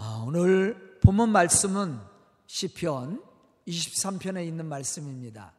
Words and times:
아, 0.00 0.22
오늘 0.24 1.00
본문 1.02 1.30
말씀은 1.30 1.98
시편 2.46 3.20
23편에 3.66 4.46
있는 4.46 4.66
말씀입니다. 4.66 5.52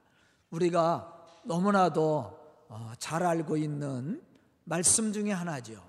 우리가 0.50 1.14
너무나도 1.43 2.40
어, 2.70 2.94
잘 3.00 3.24
알고 3.24 3.58
있는 3.58 4.24
말씀 4.64 5.12
중에 5.12 5.33
하나죠. 5.33 5.83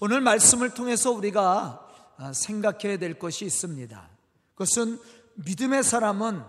오늘 0.00 0.22
말씀을 0.22 0.72
통해서 0.72 1.10
우리가 1.10 2.14
아, 2.16 2.32
생각해야 2.32 2.96
될 2.96 3.18
것이 3.18 3.44
있습니다. 3.44 4.08
그것은 4.54 4.98
믿음의 5.34 5.84
사람은 5.84 6.42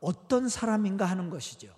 어떤 0.00 0.48
사람인가 0.48 1.04
하는 1.04 1.30
것이죠. 1.30 1.72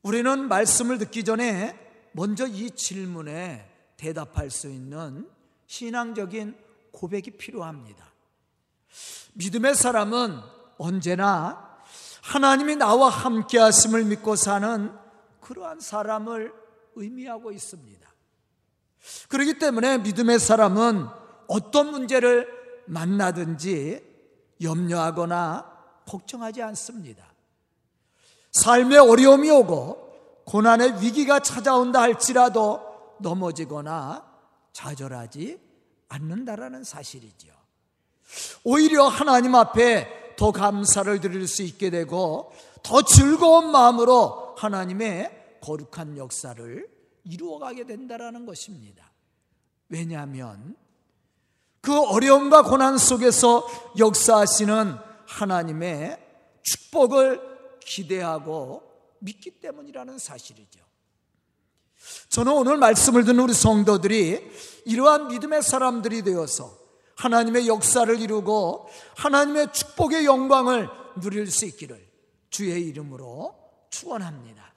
우리는 0.00 0.48
말씀을 0.48 0.96
듣기 0.96 1.24
전에 1.24 1.78
먼저 2.12 2.46
이 2.46 2.70
질문에 2.70 3.70
대답할 3.98 4.48
수 4.48 4.70
있는 4.70 5.28
신앙적인 5.66 6.56
고백이 6.92 7.32
필요합니다. 7.32 8.04
믿음의 9.34 9.74
사람은 9.74 10.40
언제나 10.78 11.78
하나님이 12.22 12.76
나와 12.76 13.08
함께 13.08 13.58
하심을 13.58 14.04
믿고 14.04 14.36
사는 14.36 14.92
그러한 15.40 15.80
사람을 15.80 16.52
의미하고 16.94 17.52
있습니다. 17.52 18.08
그렇기 19.28 19.58
때문에 19.58 19.98
믿음의 19.98 20.38
사람은 20.38 21.06
어떤 21.48 21.90
문제를 21.90 22.48
만나든지 22.86 24.02
염려하거나 24.62 25.72
걱정하지 26.06 26.62
않습니다. 26.62 27.24
삶에 28.52 28.96
어려움이 28.96 29.50
오고 29.50 30.42
고난의 30.46 31.02
위기가 31.02 31.40
찾아온다 31.40 32.02
할지라도 32.02 32.80
넘어지거나 33.20 34.33
좌절하지 34.74 35.58
않는다라는 36.08 36.84
사실이죠. 36.84 37.48
오히려 38.64 39.06
하나님 39.06 39.54
앞에 39.54 40.34
더 40.36 40.52
감사를 40.52 41.20
드릴 41.20 41.48
수 41.48 41.62
있게 41.62 41.90
되고 41.90 42.52
더 42.82 43.02
즐거운 43.02 43.70
마음으로 43.70 44.54
하나님의 44.58 45.58
거룩한 45.62 46.18
역사를 46.18 46.88
이루어가게 47.24 47.86
된다라는 47.86 48.44
것입니다. 48.44 49.10
왜냐하면 49.88 50.76
그 51.80 51.98
어려움과 51.98 52.62
고난 52.62 52.98
속에서 52.98 53.66
역사하시는 53.98 54.96
하나님의 55.26 56.18
축복을 56.62 57.78
기대하고 57.80 58.82
믿기 59.20 59.50
때문이라는 59.60 60.18
사실이죠. 60.18 60.80
저는 62.28 62.52
오늘 62.52 62.76
말씀을 62.76 63.24
듣는 63.24 63.40
우리 63.44 63.54
성도들이 63.54 64.50
이러한 64.86 65.28
믿음의 65.28 65.62
사람들이 65.62 66.22
되어서 66.22 66.76
하나님의 67.16 67.68
역사를 67.68 68.20
이루고 68.20 68.88
하나님의 69.16 69.72
축복의 69.72 70.24
영광을 70.24 70.88
누릴 71.20 71.50
수 71.50 71.64
있기를 71.64 72.06
주의 72.50 72.86
이름으로 72.88 73.54
축원합니다. 73.90 74.74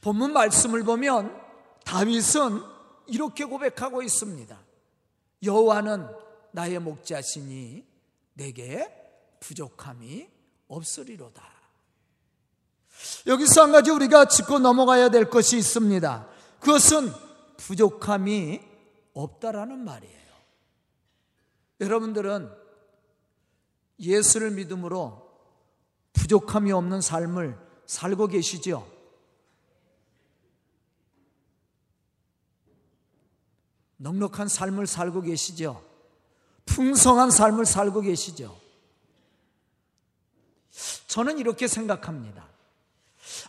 본문 0.00 0.32
말씀을 0.32 0.82
보면 0.82 1.40
다윗은 1.84 2.62
이렇게 3.06 3.44
고백하고 3.44 4.02
있습니다. 4.02 4.58
여호와는 5.42 6.08
나의 6.52 6.78
목자시니 6.78 7.86
내게 8.34 8.92
부족함이 9.40 10.28
없으리로다. 10.68 11.53
여기서 13.26 13.62
한 13.62 13.72
가지 13.72 13.90
우리가 13.90 14.26
짚고 14.26 14.58
넘어가야 14.58 15.08
될 15.08 15.30
것이 15.30 15.56
있습니다. 15.58 16.28
그것은 16.60 17.12
부족함이 17.56 18.60
없다라는 19.14 19.84
말이에요. 19.84 20.24
여러분들은 21.80 22.50
예수를 24.00 24.50
믿음으로 24.52 25.30
부족함이 26.12 26.72
없는 26.72 27.00
삶을 27.00 27.58
살고 27.86 28.28
계시죠? 28.28 28.90
넉넉한 33.96 34.48
삶을 34.48 34.86
살고 34.86 35.22
계시죠? 35.22 35.82
풍성한 36.66 37.30
삶을 37.30 37.66
살고 37.66 38.00
계시죠? 38.02 38.58
저는 41.06 41.38
이렇게 41.38 41.68
생각합니다. 41.68 42.53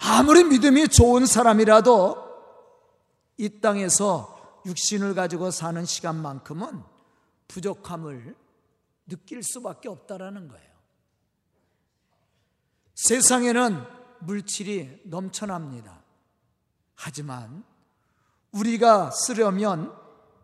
아무리 0.02 0.44
믿음이 0.44 0.88
좋은 0.88 1.26
사람이라도 1.26 2.26
이 3.38 3.60
땅에서 3.60 4.62
육신을 4.66 5.14
가지고 5.14 5.52
사는 5.52 5.86
시간만큼은 5.86 6.84
부족함을 7.48 8.36
느낄 9.08 9.44
수밖에 9.44 9.90
없다라는 9.90 10.48
거예요. 10.48 10.76
세상에는 12.96 13.84
물질이 14.22 15.02
넘쳐납니다. 15.06 16.02
하지만 16.96 17.64
우리가 18.52 19.12
쓰려면 19.12 19.94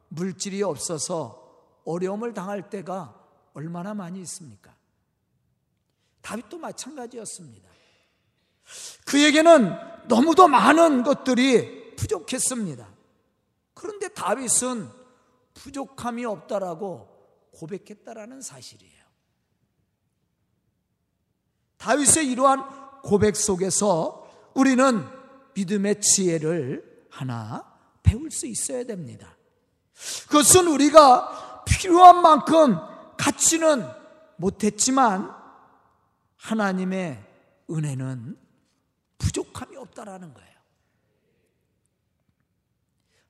물질이 0.09 0.61
없어서 0.61 1.39
어려움을 1.85 2.33
당할 2.33 2.69
때가 2.69 3.17
얼마나 3.53 3.93
많이 3.93 4.21
있습니까? 4.21 4.75
다윗도 6.21 6.59
마찬가지였습니다. 6.59 7.70
그에게는 9.05 9.75
너무도 10.07 10.47
많은 10.47 11.03
것들이 11.03 11.95
부족했습니다. 11.95 12.87
그런데 13.73 14.07
다윗은 14.09 14.89
부족함이 15.53 16.25
없다라고 16.25 17.07
고백했다라는 17.53 18.41
사실이에요. 18.41 19.01
다윗의 21.77 22.27
이러한 22.31 23.01
고백 23.01 23.35
속에서 23.35 24.51
우리는 24.53 25.07
믿음의 25.55 26.01
지혜를 26.01 27.07
하나 27.09 27.65
배울 28.03 28.31
수 28.31 28.45
있어야 28.45 28.83
됩니다. 28.83 29.35
그것은 30.27 30.67
우리가 30.67 31.63
필요한 31.65 32.21
만큼 32.21 32.77
갖지는 33.17 33.85
못했지만 34.37 35.33
하나님의 36.37 37.23
은혜는 37.69 38.37
부족함이 39.21 39.77
없다라는 39.77 40.33
거예요. 40.33 40.51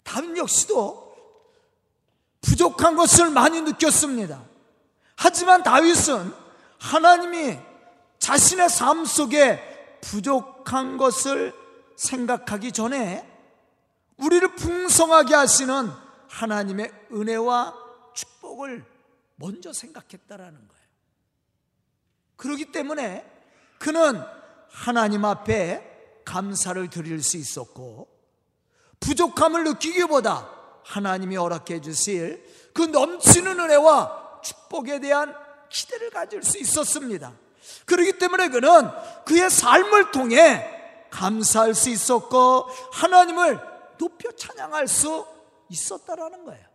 다윗 0.04 0.38
역시도 0.38 1.12
부족한 2.42 2.96
것을 2.96 3.30
많이 3.30 3.62
느꼈습니다. 3.62 4.44
하지만 5.18 5.64
다윗은 5.64 6.34
하나님이 6.80 7.60
자신의 8.20 8.70
삶 8.70 9.06
속에 9.06 10.00
부족한 10.02 10.98
것을 10.98 11.54
생각하기 11.96 12.72
전에 12.72 13.28
우리를 14.18 14.56
풍성하게 14.56 15.36
하시는 15.36 15.92
하나님의 16.30 16.92
은혜와 17.12 17.76
축복을 18.14 18.86
먼저 19.36 19.74
생각했다라는 19.74 20.68
거예요. 20.68 20.82
그렇기 22.38 22.72
때문에 22.72 23.30
그는 23.78 24.24
하나님 24.72 25.26
앞에 25.26 26.22
감사를 26.26 26.90
드릴 26.90 27.22
수 27.22 27.38
있었고 27.38 28.08
부족함을 29.00 29.64
느끼기보다 29.66 30.50
하나님이 30.84 31.36
허락해 31.36 31.82
주실 31.82 32.44
그 32.74 32.84
넘치는 32.84 33.60
은혜와 33.60 34.42
축복에 34.44 35.00
대한 35.00 35.36
기대를 35.70 36.10
가질 36.10 36.44
수 36.44 36.58
있었습니다. 36.58 37.34
그렇기 37.86 38.18
때문에 38.18 38.50
그는 38.50 38.90
그의 39.26 39.50
삶을 39.50 40.12
통해 40.12 40.66
감사할 41.10 41.74
수 41.74 41.90
있었고 41.90 42.68
하나님을 42.94 43.60
높여 43.98 44.32
찬양할 44.32 44.88
수 44.88 45.26
있었다라는 45.70 46.46
거예요. 46.46 46.66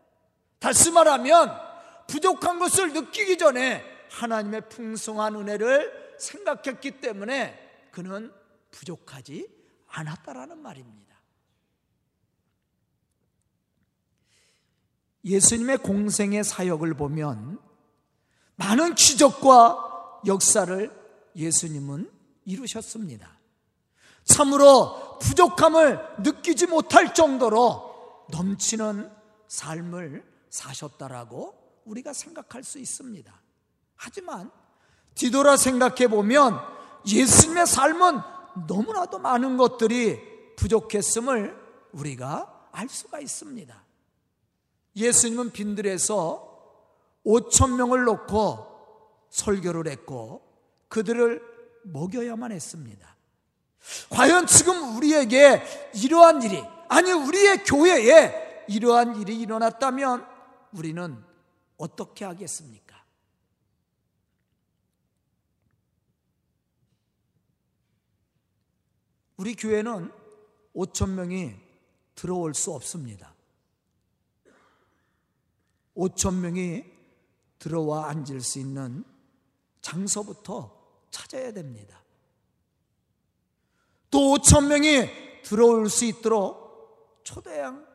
다시 0.59 0.91
말하면 0.91 1.53
부족한 2.07 2.59
것을 2.59 2.93
느끼기 2.93 3.39
전에 3.39 3.83
하나님의 4.11 4.69
풍성한 4.69 5.35
은혜를 5.35 6.17
생각했기 6.19 7.01
때문에 7.01 7.66
그는 7.97 8.31
부족하지 8.73 9.49
않았다라는 9.89 10.59
말입니다. 10.59 11.17
예수님의 15.25 15.79
공생의 15.79 16.45
사역을 16.45 16.93
보면 16.93 17.59
많은 18.57 18.97
기적과 18.97 20.21
역사를 20.27 20.93
예수님은 21.37 22.13
이루셨습니다. 22.45 23.39
참으로 24.25 25.19
부족함을 25.21 25.99
느끼지 26.19 26.67
못할 26.67 27.15
정도로 27.15 28.27
넘치는 28.31 29.11
삶을 29.49 30.23
사셨다라고 30.51 31.81
우리가 31.87 32.13
생각할 32.13 32.63
수 32.63 32.79
있습니다. 32.79 33.33
하지만 33.95 34.51
뒤돌아 35.15 35.57
생각해 35.57 36.09
보면 36.09 36.76
예수님의 37.07 37.67
삶은 37.67 38.21
너무나도 38.67 39.19
많은 39.19 39.57
것들이 39.57 40.21
부족했음을 40.57 41.57
우리가 41.93 42.69
알 42.73 42.89
수가 42.89 43.21
있습니다. 43.21 43.85
예수님은 44.97 45.53
빈들에서 45.53 46.47
5천 47.25 47.77
명을 47.77 48.05
놓고 48.05 48.67
설교를 49.31 49.89
했고 49.89 50.43
그들을 50.89 51.43
먹여야만 51.85 52.53
했습니다. 52.53 53.17
과연 54.11 54.47
지금 54.47 54.97
우리에게 54.97 55.63
이러한 55.95 56.43
일이 56.43 56.63
아니 56.89 57.13
우리의 57.13 57.65
교회에 57.65 58.65
이러한 58.69 59.21
일이 59.21 59.39
일어났다면 59.41 60.27
우리는 60.73 61.23
어떻게 61.77 62.25
하겠습니까? 62.25 62.86
우리 69.37 69.55
교회는 69.55 70.11
5천 70.75 71.11
명이 71.11 71.55
들어올 72.15 72.55
수 72.55 72.73
없습니다. 72.73 73.35
5천 75.95 76.35
명이 76.41 76.85
들어와 77.59 78.09
앉을 78.09 78.41
수 78.41 78.59
있는 78.59 79.05
장소부터 79.81 80.75
찾아야 81.11 81.53
됩니다. 81.53 82.03
또 84.11 84.35
5천 84.35 84.69
명이 84.69 85.43
들어올 85.43 85.89
수 85.89 86.05
있도록 86.05 87.21
초대형 87.25 87.87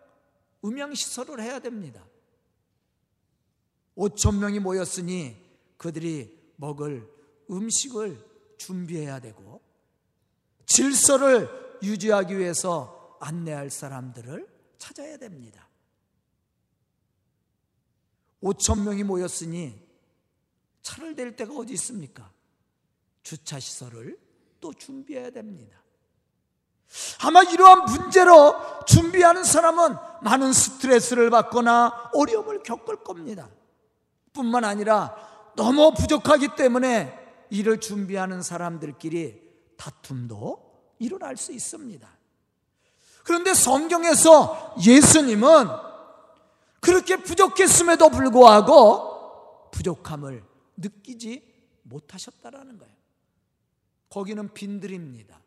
음향시설을 0.64 1.42
해야 1.42 1.60
됩니다. 1.60 2.06
5천 3.98 4.38
명이 4.38 4.60
모였으니 4.60 5.36
그들이 5.78 6.54
먹을 6.56 7.12
음식을 7.50 8.24
준비해야 8.58 9.20
되고 9.20 9.62
질서를 10.72 11.50
유지하기 11.84 12.38
위해서 12.38 13.18
안내할 13.20 13.70
사람들을 13.70 14.48
찾아야 14.78 15.18
됩니다. 15.18 15.68
5천 18.42 18.84
명이 18.84 19.04
모였으니 19.04 19.80
차를 20.82 21.16
댈 21.16 21.36
데가 21.36 21.54
어디 21.54 21.74
있습니까? 21.74 22.32
주차 23.22 23.60
시설을 23.60 24.18
또 24.60 24.74
준비해야 24.74 25.30
됩니다. 25.30 25.78
아마 27.20 27.44
이러한 27.44 27.86
문제로 27.86 28.56
준비하는 28.86 29.44
사람은 29.44 29.96
많은 30.24 30.54
스트레스를 30.54 31.30
받거나 31.30 32.12
어려움을 32.14 32.64
겪을 32.64 33.04
겁니다. 33.04 33.50
뿐만 34.34 34.64
아니라 34.64 35.16
너무 35.56 35.94
부족하기 35.94 36.56
때문에 36.56 37.18
이를 37.50 37.80
준비하는 37.80 38.42
사람들끼리 38.42 39.41
다툼도 39.82 40.96
일어날 41.00 41.38
수 41.38 41.52
있습니다. 41.52 42.08
그런데 43.24 43.56
성경에서 43.56 44.76
예수님은 44.86 45.68
그렇게 46.80 47.18
부족했음에도 47.18 48.10
불구하고 48.10 49.72
부족함을 49.72 50.44
느끼지 50.78 51.44
못하셨다라는 51.82 52.78
거예요. 52.78 52.94
거기는 54.10 54.54
빈들입니다. 54.54 55.42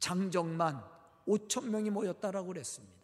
장정만 0.00 0.84
5천 1.28 1.68
명이 1.68 1.90
모였다라고 1.90 2.48
그랬습니다. 2.48 2.94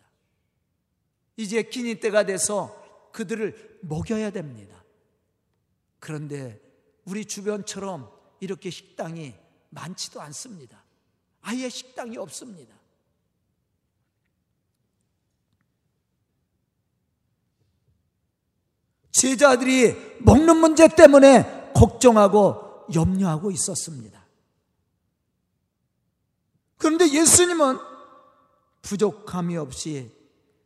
이제 1.36 1.62
기니 1.62 2.00
때가 2.00 2.24
돼서 2.24 2.76
그들을 3.12 3.78
먹여야 3.82 4.30
됩니다. 4.30 4.82
그런데 6.00 6.60
우리 7.04 7.24
주변처럼 7.24 8.19
이렇게 8.40 8.70
식당이 8.70 9.34
많지도 9.70 10.20
않습니다. 10.22 10.82
아예 11.42 11.68
식당이 11.68 12.16
없습니다. 12.16 12.74
제자들이 19.12 20.18
먹는 20.20 20.56
문제 20.56 20.88
때문에 20.88 21.72
걱정하고 21.74 22.86
염려하고 22.94 23.50
있었습니다. 23.50 24.24
그런데 26.78 27.06
예수님은 27.12 27.78
부족함이 28.82 29.56
없이 29.58 30.10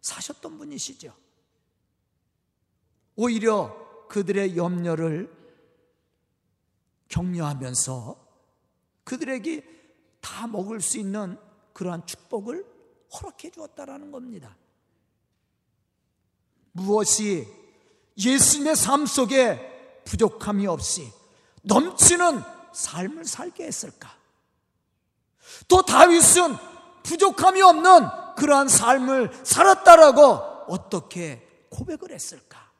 사셨던 0.00 0.58
분이시죠. 0.58 1.12
오히려 3.16 4.06
그들의 4.08 4.56
염려를 4.56 5.43
격려하면서 7.08 8.24
그들에게 9.04 9.64
다 10.20 10.46
먹을 10.46 10.80
수 10.80 10.98
있는 10.98 11.38
그러한 11.72 12.06
축복을 12.06 12.64
허락해 13.12 13.50
주었다라는 13.50 14.10
겁니다. 14.10 14.56
무엇이 16.72 17.46
예수님의 18.16 18.76
삶 18.76 19.06
속에 19.06 20.02
부족함이 20.04 20.66
없이 20.66 21.12
넘치는 21.62 22.42
삶을 22.72 23.24
살게 23.24 23.64
했을까? 23.64 24.16
또 25.68 25.82
다윗은 25.82 26.56
부족함이 27.02 27.62
없는 27.62 28.34
그러한 28.36 28.68
삶을 28.68 29.44
살았다라고 29.44 30.22
어떻게 30.68 31.46
고백을 31.70 32.10
했을까? 32.10 32.72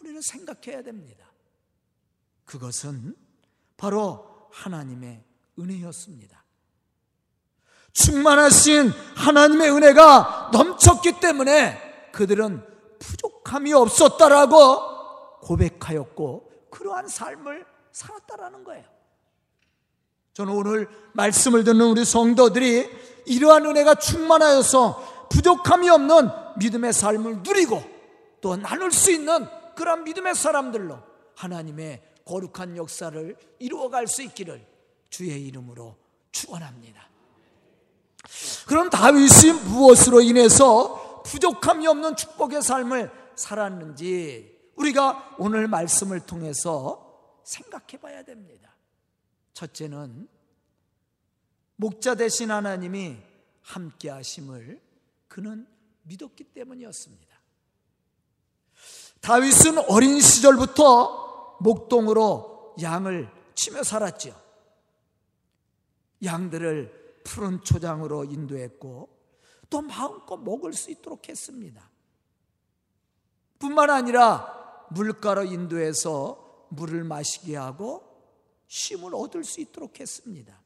우리는 0.00 0.20
생각해야 0.20 0.82
됩니다. 0.82 1.27
그것은 2.48 3.14
바로 3.76 4.48
하나님의 4.52 5.22
은혜였습니다. 5.58 6.42
충만하신 7.92 8.90
하나님의 9.16 9.70
은혜가 9.70 10.50
넘쳤기 10.52 11.20
때문에 11.20 12.10
그들은 12.12 12.64
부족함이 12.98 13.72
없었다라고 13.74 15.40
고백하였고 15.42 16.68
그러한 16.70 17.08
삶을 17.08 17.66
살았다라는 17.92 18.64
거예요. 18.64 18.84
저는 20.32 20.52
오늘 20.52 20.88
말씀을 21.12 21.64
듣는 21.64 21.86
우리 21.86 22.04
성도들이 22.04 22.88
이러한 23.26 23.66
은혜가 23.66 23.96
충만하여서 23.96 25.28
부족함이 25.28 25.90
없는 25.90 26.30
믿음의 26.58 26.92
삶을 26.92 27.42
누리고 27.42 27.82
또 28.40 28.56
나눌 28.56 28.90
수 28.90 29.10
있는 29.10 29.46
그런 29.74 30.04
믿음의 30.04 30.34
사람들로 30.34 30.98
하나님의 31.34 32.07
거룩한 32.28 32.76
역사를 32.76 33.36
이루어갈 33.58 34.06
수 34.06 34.22
있기를 34.22 34.64
주의 35.08 35.46
이름으로 35.46 35.96
축원합니다. 36.30 37.08
그럼 38.66 38.90
다윗이 38.90 39.52
무엇으로 39.64 40.20
인해서 40.20 41.22
부족함이 41.22 41.86
없는 41.86 42.16
축복의 42.16 42.60
삶을 42.60 43.10
살았는지 43.34 44.58
우리가 44.76 45.36
오늘 45.38 45.68
말씀을 45.68 46.20
통해서 46.20 47.40
생각해 47.44 47.98
봐야 47.98 48.22
됩니다. 48.22 48.74
첫째는 49.54 50.28
목자 51.76 52.14
대신 52.14 52.50
하나님이 52.50 53.16
함께 53.62 54.10
하심을 54.10 54.82
그는 55.28 55.66
믿었기 56.02 56.44
때문이었습니다. 56.44 57.26
다윗은 59.20 59.78
어린 59.88 60.20
시절부터 60.20 61.27
목동으로 61.58 62.76
양을 62.80 63.30
치며 63.54 63.82
살았죠. 63.82 64.34
양들을 66.24 67.22
푸른 67.24 67.62
초장으로 67.62 68.24
인도했고 68.24 69.08
또 69.70 69.80
마음껏 69.82 70.36
먹을 70.36 70.72
수 70.72 70.90
있도록 70.90 71.28
했습니다. 71.28 71.88
뿐만 73.58 73.90
아니라 73.90 74.86
물가로 74.90 75.44
인도해서 75.44 76.66
물을 76.70 77.04
마시게 77.04 77.56
하고 77.56 78.04
쉼을 78.68 79.14
얻을 79.14 79.44
수 79.44 79.60
있도록 79.60 80.00
했습니다. 80.00 80.58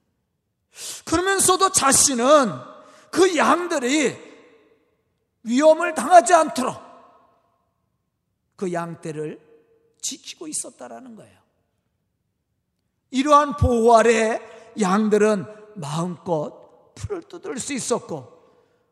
그러면서도 1.04 1.72
자신은 1.72 2.50
그 3.10 3.36
양들이 3.36 4.32
위험을 5.42 5.94
당하지 5.94 6.34
않도록 6.34 6.76
그 8.56 8.72
양떼를 8.72 9.51
지키고 10.02 10.48
있었다라는 10.48 11.16
거예요. 11.16 11.40
이러한 13.10 13.56
보호 13.56 13.96
아래 13.96 14.40
양들은 14.78 15.46
마음껏 15.76 16.92
풀을 16.94 17.22
뜯을 17.22 17.58
수 17.58 17.72
있었고 17.72 18.32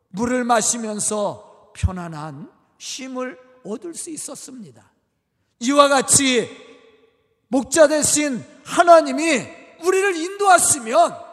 물을 0.08 0.44
마시면서 0.44 1.72
편안한 1.74 2.50
쉼을 2.78 3.38
얻을 3.64 3.94
수 3.94 4.10
있었습니다. 4.10 4.90
이와 5.60 5.88
같이 5.88 6.48
목자 7.48 7.88
대신 7.88 8.44
하나님이 8.64 9.46
우리를 9.84 10.16
인도하시면 10.16 11.30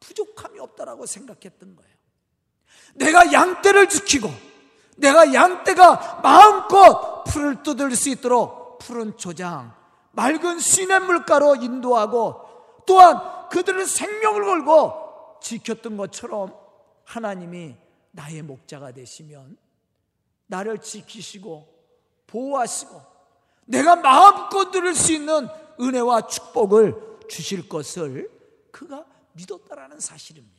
부족함이 0.00 0.58
없다라고 0.60 1.06
생각했던 1.06 1.76
거예요. 1.76 1.92
내가 2.94 3.32
양떼를 3.32 3.88
지키고 3.88 4.30
내가 4.96 5.32
양떼가 5.32 6.20
마음껏 6.22 7.24
풀을 7.24 7.62
뜯을 7.62 7.94
수 7.94 8.08
있도록 8.10 8.57
푸른 8.78 9.16
초장, 9.16 9.74
맑은 10.12 10.58
시냇물가로 10.58 11.56
인도하고 11.56 12.48
또한 12.86 13.48
그들의 13.50 13.86
생명을 13.86 14.44
걸고 14.44 15.38
지켰던 15.42 15.96
것처럼 15.96 16.54
하나님이 17.04 17.76
나의 18.10 18.42
목자가 18.42 18.92
되시면 18.92 19.56
나를 20.46 20.78
지키시고 20.78 21.74
보호하시고 22.26 23.02
내가 23.66 23.96
마음껏 23.96 24.70
누릴 24.70 24.94
수 24.94 25.12
있는 25.12 25.48
은혜와 25.80 26.26
축복을 26.26 27.18
주실 27.28 27.68
것을 27.68 28.30
그가 28.70 29.04
믿었다라는 29.32 30.00
사실입니다. 30.00 30.58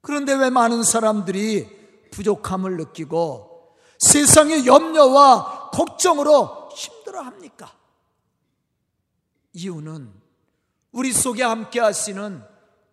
그런데 0.00 0.34
왜 0.34 0.50
많은 0.50 0.82
사람들이 0.82 2.10
부족함을 2.10 2.76
느끼고 2.76 3.47
세상의 3.98 4.66
염려와 4.66 5.70
걱정으로 5.70 6.70
힘들어 6.74 7.22
합니까? 7.22 7.76
이유는 9.52 10.12
우리 10.92 11.12
속에 11.12 11.42
함께 11.42 11.80
하시는 11.80 12.42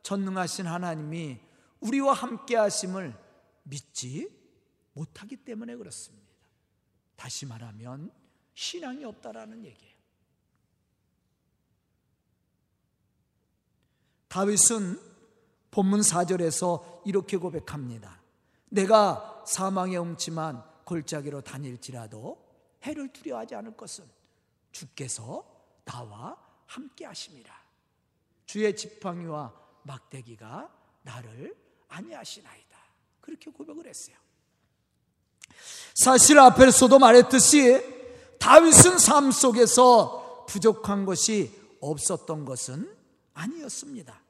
전능하신 0.04 0.68
하나님이 0.68 1.40
우리와 1.80 2.14
함께 2.14 2.56
하심을 2.56 3.16
믿지 3.64 4.30
못하기 4.94 5.38
때문에 5.38 5.76
그렇습니다. 5.76 6.26
다시 7.16 7.46
말하면 7.46 8.12
신앙이 8.54 9.04
없다라는 9.06 9.66
얘기예요. 9.66 9.96
다윗은 14.28 15.00
본문 15.72 16.02
4절에서 16.02 17.02
이렇게 17.06 17.38
고백합니다. 17.38 18.22
내가 18.70 19.44
사망의 19.46 20.00
음침한 20.00 20.64
골짜기로 20.86 21.42
다닐지라도 21.42 22.44
해를 22.84 23.12
두려워하지 23.12 23.56
않을 23.56 23.76
것은 23.76 24.06
주께서 24.72 25.44
나와 25.84 26.38
함께 26.66 27.06
하심이라. 27.06 27.54
주의 28.46 28.76
지팡이와 28.76 29.54
막대기가 29.84 30.72
나를 31.04 31.56
안니하시나이다. 31.90 32.78
그렇게 33.22 33.52
고백을 33.52 33.88
했어요. 33.88 34.16
사실 35.94 36.40
앞에서도 36.40 36.98
말했듯이 37.00 37.82
다윗은 38.40 39.00
삶 39.00 39.32
속에서 39.32 40.46
부족한 40.48 41.06
것이 41.06 41.52
없었던 41.82 42.46
것은 42.46 42.96
아니었습니다. 43.34 44.22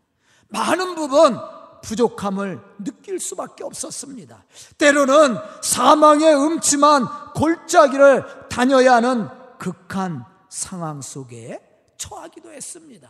많은 0.50 0.95
부분 0.95 1.38
부족함을 1.82 2.60
느낄 2.84 3.20
수밖에 3.20 3.63
없었습니다. 3.63 4.44
때로는 4.77 5.38
사망의 5.62 6.36
음침한 6.36 7.05
골짜기를 7.36 8.50
다녀야 8.50 8.96
하는 8.96 9.27
극한 9.58 10.25
상황 10.50 11.01
속에 11.01 11.60
처하기도 11.98 12.51
했습니다. 12.51 13.10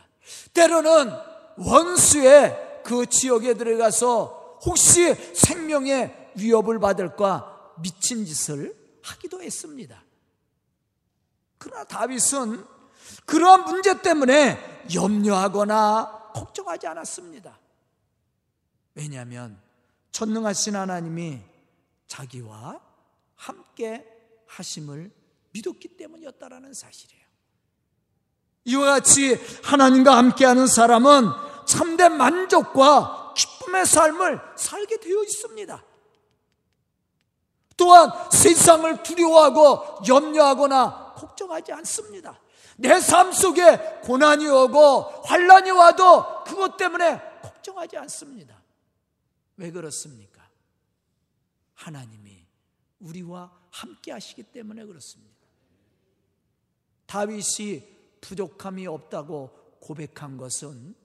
때로는 0.53 1.11
원수의 1.57 2.81
그 2.83 3.05
지역에 3.05 3.53
들어가서 3.53 4.59
혹시 4.65 5.13
생명의 5.33 6.31
위협을 6.35 6.79
받을까 6.79 7.73
미친 7.81 8.25
짓을 8.25 8.75
하기도 9.03 9.41
했습니다. 9.41 10.03
그러나 11.57 11.83
다윗은 11.83 12.65
그러한 13.25 13.65
문제 13.65 14.01
때문에 14.01 14.87
염려하거나 14.93 16.31
걱정하지 16.33 16.87
않았습니다. 16.87 17.57
왜냐하면 18.95 19.61
전능하신 20.11 20.75
하나님이 20.75 21.41
자기와 22.07 22.79
함께 23.35 24.05
하심을 24.47 25.11
믿었기 25.51 25.89
때문이었다라는 25.97 26.73
사실이에요. 26.73 27.25
이와 28.65 28.85
같이 28.85 29.35
하나님과 29.63 30.17
함께하는 30.17 30.67
사람은 30.67 31.29
참된 31.67 32.17
만족과 32.17 33.33
기쁨의 33.35 33.85
삶을 33.85 34.39
살게 34.55 34.99
되어 34.99 35.21
있습니다. 35.23 35.83
또한 37.77 38.09
세상을 38.31 39.03
두려워하고 39.03 40.05
염려하거나 40.07 41.13
걱정하지 41.15 41.73
않습니다. 41.73 42.39
내 42.77 42.99
삶 42.99 43.31
속에 43.31 43.77
고난이 44.03 44.47
오고 44.47 45.23
환란이 45.25 45.71
와도 45.71 46.43
그것 46.43 46.77
때문에 46.77 47.21
걱정하지 47.41 47.97
않습니다. 47.97 48.54
왜 49.57 49.71
그렇습니까? 49.71 50.47
하나님이 51.73 52.45
우리와 52.99 53.51
함께 53.71 54.11
하시기 54.11 54.43
때문에 54.43 54.85
그렇습니다. 54.85 55.35
다윗이 57.05 57.83
부족함이 58.21 58.87
없다고 58.87 59.77
고백한 59.79 60.37
것은 60.37 60.95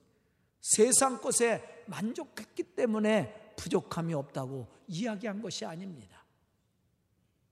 세상 0.59 1.19
것에 1.19 1.83
만족했기 1.87 2.63
때문에 2.75 3.53
부족함이 3.57 4.13
없다고 4.13 4.67
이야기한 4.87 5.41
것이 5.41 5.65
아닙니다. 5.65 6.23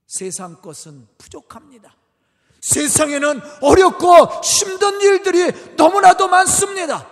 세상 0.07 0.61
것은 0.61 1.07
부족합니다. 1.17 1.95
세상에는 2.61 3.39
어렵고 3.61 4.41
힘든 4.41 4.99
일들이 5.01 5.75
너무나도 5.75 6.27
많습니다. 6.27 7.07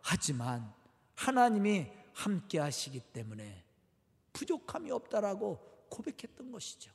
하지만 0.00 0.72
하나님이 1.14 1.90
함께 2.20 2.58
하시기 2.58 3.00
때문에 3.00 3.64
부족함이 4.34 4.90
없다라고 4.90 5.58
고백했던 5.88 6.52
것이죠. 6.52 6.92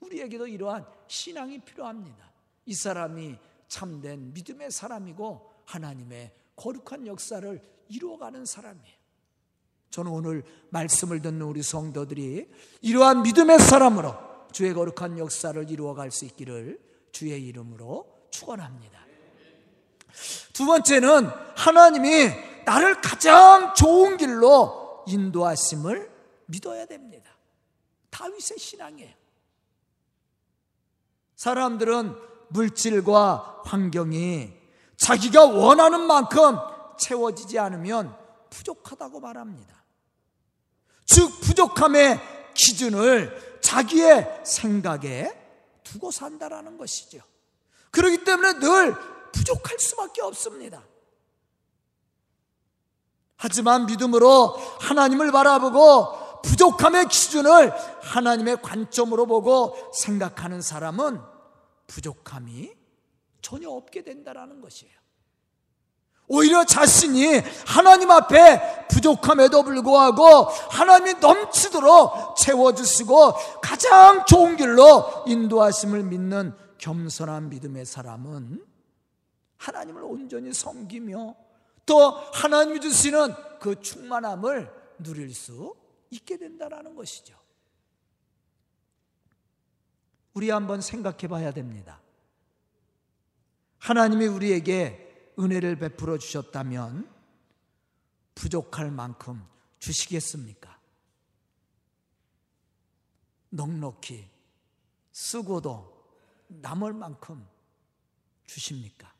우리에게도 0.00 0.46
이러한 0.46 0.86
신앙이 1.08 1.60
필요합니다. 1.60 2.30
이 2.66 2.74
사람이 2.74 3.38
참된 3.68 4.32
믿음의 4.34 4.70
사람이고 4.70 5.50
하나님의 5.64 6.32
거룩한 6.56 7.06
역사를 7.06 7.60
이루어가는 7.88 8.44
사람이에요. 8.44 9.00
저는 9.88 10.10
오늘 10.10 10.44
말씀을 10.68 11.22
듣는 11.22 11.42
우리 11.42 11.62
성도들이 11.62 12.48
이러한 12.82 13.22
믿음의 13.22 13.58
사람으로 13.58 14.14
주의 14.52 14.74
거룩한 14.74 15.18
역사를 15.18 15.70
이루어갈 15.70 16.10
수 16.10 16.26
있기를 16.26 16.80
주의 17.12 17.42
이름으로 17.46 18.28
축원합니다. 18.30 19.00
두 20.52 20.66
번째는 20.66 21.26
하나님이 21.56 22.49
나를 22.64 23.00
가장 23.00 23.74
좋은 23.74 24.16
길로 24.16 25.04
인도하심을 25.06 26.10
믿어야 26.46 26.86
됩니다. 26.86 27.30
다윗의 28.10 28.58
신앙이에요. 28.58 29.14
사람들은 31.36 32.14
물질과 32.48 33.62
환경이 33.64 34.52
자기가 34.96 35.46
원하는 35.46 36.00
만큼 36.00 36.56
채워지지 36.98 37.58
않으면 37.58 38.14
부족하다고 38.50 39.20
말합니다. 39.20 39.82
즉, 41.06 41.40
부족함의 41.40 42.20
기준을 42.54 43.60
자기의 43.62 44.42
생각에 44.44 45.30
두고 45.82 46.10
산다라는 46.10 46.76
것이죠. 46.76 47.20
그렇기 47.90 48.24
때문에 48.24 48.58
늘 48.58 48.94
부족할 49.32 49.78
수밖에 49.78 50.22
없습니다. 50.22 50.84
하지만 53.42 53.86
믿음으로 53.86 54.54
하나님을 54.80 55.32
바라보고 55.32 56.42
부족함의 56.42 57.08
기준을 57.08 57.72
하나님의 58.02 58.60
관점으로 58.60 59.24
보고 59.24 59.74
생각하는 59.94 60.60
사람은 60.60 61.20
부족함이 61.86 62.70
전혀 63.40 63.70
없게 63.70 64.04
된다라는 64.04 64.60
것이에요. 64.60 64.92
오히려 66.28 66.64
자신이 66.64 67.40
하나님 67.66 68.10
앞에 68.10 68.86
부족함에도 68.88 69.62
불구하고 69.62 70.24
하나님이 70.70 71.14
넘치도록 71.14 72.36
채워주시고 72.36 73.32
가장 73.62 74.26
좋은 74.26 74.56
길로 74.56 75.24
인도하심을 75.26 76.02
믿는 76.02 76.54
겸손한 76.76 77.48
믿음의 77.48 77.86
사람은 77.86 78.62
하나님을 79.56 80.04
온전히 80.04 80.52
섬기며 80.52 81.34
또 81.90 82.10
하나님이 82.12 82.80
주시는 82.80 83.58
그 83.58 83.82
충만함을 83.82 84.94
누릴 85.00 85.34
수 85.34 85.74
있게 86.10 86.36
된다라는 86.36 86.94
것이죠. 86.94 87.36
우리 90.32 90.50
한번 90.50 90.80
생각해 90.80 91.26
봐야 91.26 91.50
됩니다. 91.52 92.00
하나님이 93.78 94.26
우리에게 94.26 95.32
은혜를 95.36 95.80
베풀어 95.80 96.16
주셨다면 96.16 97.12
부족할 98.36 98.92
만큼 98.92 99.44
주시겠습니까? 99.80 100.78
넉넉히 103.48 104.30
쓰고도 105.10 106.06
남을 106.46 106.92
만큼 106.92 107.44
주십니까? 108.46 109.12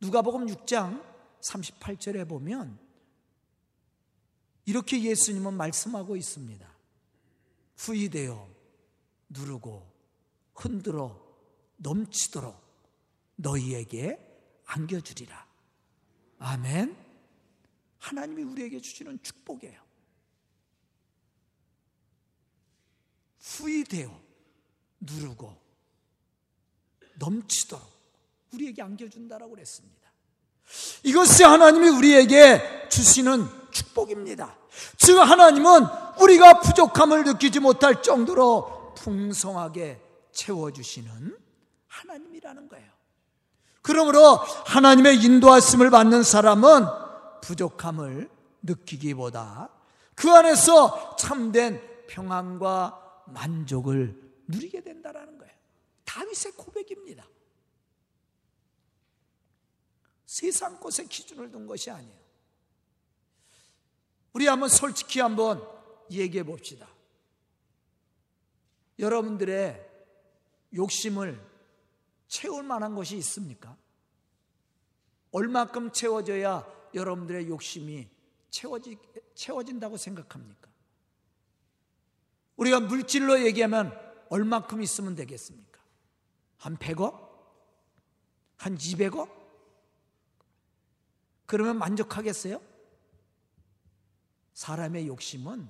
누가복음 0.00 0.46
6장 0.46 1.04
38절에 1.40 2.28
보면 2.28 2.78
이렇게 4.64 5.02
예수님은 5.02 5.54
말씀하고 5.54 6.16
있습니다. 6.16 6.76
후이되어 7.76 8.48
누르고 9.30 9.90
흔들어 10.54 11.20
넘치도록 11.76 12.60
너희에게 13.36 14.18
안겨주리라. 14.66 15.46
아멘. 16.38 16.96
하나님이 17.98 18.42
우리에게 18.42 18.80
주시는 18.80 19.22
축복이에요. 19.22 19.82
후이되어 23.40 24.20
누르고 25.00 25.56
넘치도록 27.18 27.97
우리에게 28.52 28.82
안겨준다라고 28.82 29.52
그랬습니다. 29.52 30.08
이것이 31.02 31.44
하나님이 31.44 31.88
우리에게 31.88 32.88
주시는 32.88 33.46
축복입니다. 33.70 34.56
즉 34.96 35.18
하나님은 35.18 35.84
우리가 36.20 36.60
부족함을 36.60 37.24
느끼지 37.24 37.60
못할 37.60 38.02
정도로 38.02 38.94
풍성하게 38.96 40.00
채워주시는 40.32 41.36
하나님이라는 41.86 42.68
거예요. 42.68 42.88
그러므로 43.82 44.36
하나님의 44.66 45.22
인도하심을 45.22 45.90
받는 45.90 46.22
사람은 46.22 46.84
부족함을 47.42 48.28
느끼기보다 48.62 49.70
그 50.14 50.30
안에서 50.30 51.16
참된 51.16 51.80
평안과 52.08 53.24
만족을 53.26 54.20
누리게 54.48 54.82
된다라는 54.82 55.38
거예요. 55.38 55.52
다윗의 56.04 56.52
고백입니다. 56.56 57.24
세상 60.28 60.78
것에 60.78 61.06
기준을 61.06 61.50
둔 61.50 61.66
것이 61.66 61.90
아니에요. 61.90 62.18
우리 64.34 64.46
한번 64.46 64.68
솔직히 64.68 65.20
한번 65.20 65.66
얘기해 66.10 66.44
봅시다. 66.44 66.86
여러분들의 68.98 69.90
욕심을 70.74 71.42
채울 72.26 72.62
만한 72.62 72.94
것이 72.94 73.16
있습니까? 73.16 73.74
얼마큼 75.32 75.92
채워져야 75.92 76.90
여러분들의 76.92 77.48
욕심이 77.48 78.06
채워지, 78.50 78.98
채워진다고 79.34 79.96
생각합니까? 79.96 80.68
우리가 82.56 82.80
물질로 82.80 83.42
얘기하면 83.46 83.98
얼마큼 84.28 84.82
있으면 84.82 85.14
되겠습니까? 85.14 85.80
한 86.58 86.76
100억? 86.76 87.30
한 88.56 88.76
200억? 88.76 89.37
그러면 91.48 91.78
만족하겠어요? 91.78 92.60
사람의 94.52 95.06
욕심은 95.06 95.66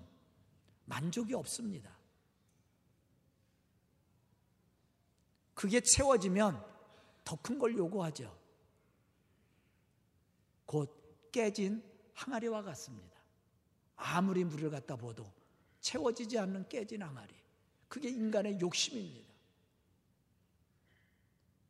만족이 0.86 1.34
없습니다. 1.34 1.96
그게 5.54 5.80
채워지면 5.80 6.64
더 7.24 7.36
큰 7.36 7.60
걸 7.60 7.76
요구하죠. 7.76 8.36
곧 10.66 11.30
깨진 11.30 11.80
항아리와 12.14 12.62
같습니다. 12.62 13.16
아무리 13.94 14.42
물을 14.44 14.70
갖다 14.70 14.96
보도 14.96 15.30
채워지지 15.80 16.40
않는 16.40 16.68
깨진 16.68 17.02
항아리. 17.04 17.32
그게 17.88 18.08
인간의 18.08 18.58
욕심입니다. 18.60 19.32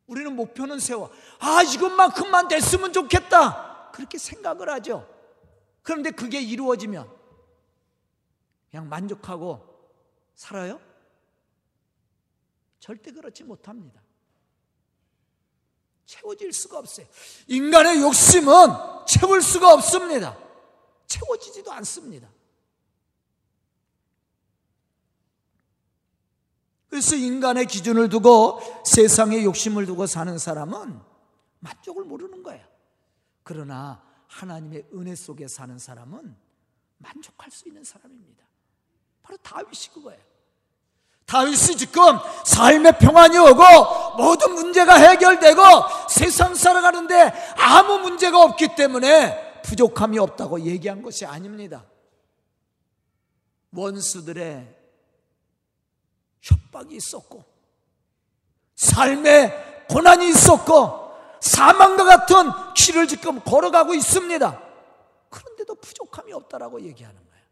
우리는 0.07 0.35
목표는 0.35 0.79
세워. 0.79 1.11
아, 1.39 1.61
이것만큼만 1.61 2.47
됐으면 2.47 2.91
좋겠다. 2.91 3.68
그렇게 3.91 4.17
생각을 4.17 4.69
하죠. 4.69 5.07
그런데 5.81 6.11
그게 6.11 6.41
이루어지면 6.41 7.09
그냥 8.69 8.89
만족하고 8.89 9.65
살아요? 10.35 10.79
절대 12.79 13.11
그렇지 13.11 13.43
못합니다. 13.43 14.01
채워질 16.05 16.53
수가 16.53 16.79
없어요. 16.79 17.05
인간의 17.47 18.01
욕심은 18.01 18.53
채울 19.07 19.41
수가 19.41 19.73
없습니다. 19.73 20.37
채워지지도 21.05 21.71
않습니다. 21.73 22.29
그래서 26.89 27.15
인간의 27.15 27.67
기준을 27.67 28.09
두고 28.09 28.59
세상의 28.85 29.45
욕심을 29.45 29.85
두고 29.85 30.07
사는 30.07 30.35
사람은 30.37 30.99
만족을 31.59 32.03
모르는 32.03 32.41
거예요. 32.41 32.68
그러나 33.43 34.01
하나님의 34.27 34.85
은혜 34.93 35.15
속에 35.15 35.47
사는 35.47 35.77
사람은 35.77 36.35
만족할 36.97 37.51
수 37.51 37.67
있는 37.67 37.83
사람입니다. 37.83 38.43
바로 39.23 39.37
다윗이 39.37 39.93
그거예요. 39.93 40.29
다윗이 41.25 41.77
지금 41.77 42.17
삶의 42.45 42.97
평안이 42.97 43.37
오고 43.37 44.17
모든 44.17 44.53
문제가 44.53 44.95
해결되고 44.95 45.61
세상 46.09 46.55
살아가는데 46.55 47.31
아무 47.55 47.99
문제가 47.99 48.43
없기 48.43 48.75
때문에 48.75 49.61
부족함이 49.61 50.17
없다고 50.17 50.61
얘기한 50.61 51.03
것이 51.03 51.25
아닙니다. 51.25 51.85
원수들의 53.71 54.75
협박이 56.41 56.95
있었고 56.95 57.45
삶의 58.75 59.85
고난이 59.89 60.29
있었고 60.29 61.08
사망과 61.41 62.03
같은 62.03 62.51
길을 62.75 63.07
지금 63.07 63.39
걸어가고 63.41 63.93
있습니다. 63.93 64.61
그런데도 65.29 65.75
부족함이 65.75 66.33
없다라고 66.33 66.81
얘기하는 66.81 67.15
거예요. 67.15 67.45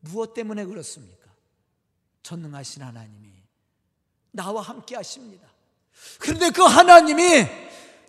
무엇 0.00 0.34
때문에 0.34 0.64
그렇습니까? 0.64 1.26
전능하신 2.22 2.82
하나님이 2.82 3.32
나와 4.30 4.62
함께 4.62 4.96
하십니다. 4.96 5.48
그런데 6.18 6.50
그 6.50 6.62
하나님이 6.62 7.46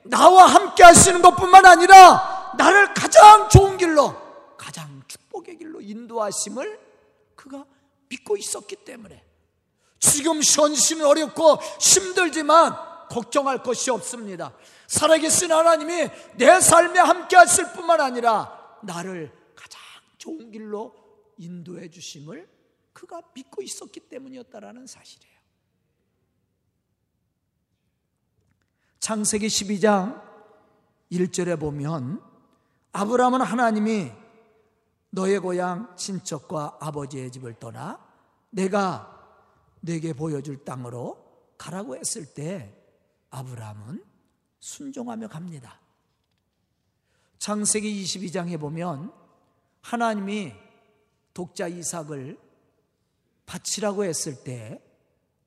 나와 0.03 0.45
함께 0.45 0.83
하시는 0.83 1.21
것뿐만 1.21 1.65
아니라 1.65 2.53
나를 2.57 2.93
가장 2.93 3.49
좋은 3.49 3.77
길로, 3.77 4.15
가장 4.57 5.03
축복의 5.07 5.57
길로 5.57 5.81
인도하심을 5.81 6.79
그가 7.35 7.65
믿고 8.09 8.37
있었기 8.37 8.77
때문에 8.77 9.23
지금 9.99 10.41
현실은 10.41 11.05
어렵고 11.05 11.55
힘들지만 11.79 12.86
걱정할 13.09 13.63
것이 13.63 13.91
없습니다. 13.91 14.53
살아계신 14.87 15.51
하나님이 15.51 16.09
내 16.37 16.59
삶에 16.59 16.99
함께 16.99 17.35
하실 17.35 17.71
뿐만 17.73 18.01
아니라 18.01 18.79
나를 18.83 19.31
가장 19.55 19.79
좋은 20.17 20.51
길로 20.51 20.93
인도해 21.37 21.89
주심을 21.89 22.49
그가 22.93 23.21
믿고 23.33 23.61
있었기 23.61 24.01
때문이었다라는 24.01 24.87
사실이에요. 24.87 25.37
창세기 28.99 29.47
12장 29.47 30.21
1절에 31.11 31.59
보면 31.59 32.21
아브라함은 32.91 33.41
하나님이 33.41 34.11
너의 35.11 35.39
고향 35.39 35.95
친척과 35.95 36.77
아버지의 36.81 37.31
집을 37.31 37.53
떠나 37.53 38.05
내가 38.49 39.13
내게 39.79 40.13
보여줄 40.13 40.65
땅으로 40.65 41.53
가라고 41.57 41.95
했을 41.95 42.33
때 42.33 42.73
아브라함은 43.29 44.03
순종하며 44.59 45.27
갑니다. 45.27 45.79
창세기 47.39 48.03
22장에 48.03 48.59
보면 48.59 49.13
하나님이 49.81 50.53
독자 51.33 51.67
이삭을 51.67 52.39
바치라고 53.45 54.03
했을 54.03 54.43
때 54.43 54.81